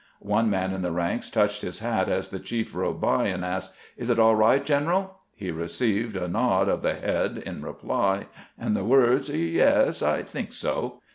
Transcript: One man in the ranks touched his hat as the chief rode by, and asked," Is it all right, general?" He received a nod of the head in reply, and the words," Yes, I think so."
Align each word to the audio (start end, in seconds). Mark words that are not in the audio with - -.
One 0.25 0.49
man 0.49 0.73
in 0.73 0.81
the 0.81 0.91
ranks 0.91 1.29
touched 1.29 1.61
his 1.61 1.77
hat 1.77 2.09
as 2.09 2.29
the 2.29 2.39
chief 2.39 2.73
rode 2.73 2.99
by, 2.99 3.25
and 3.27 3.45
asked," 3.45 3.71
Is 3.97 4.09
it 4.09 4.17
all 4.17 4.35
right, 4.35 4.65
general?" 4.65 5.19
He 5.35 5.51
received 5.51 6.15
a 6.15 6.27
nod 6.27 6.67
of 6.69 6.81
the 6.81 6.95
head 6.95 7.37
in 7.45 7.61
reply, 7.61 8.25
and 8.57 8.75
the 8.75 8.83
words," 8.83 9.29
Yes, 9.29 10.01
I 10.01 10.23
think 10.23 10.53
so." 10.53 11.01